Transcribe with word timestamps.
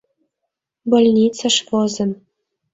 —Больницыш 0.91 1.55
возын. 1.69 2.11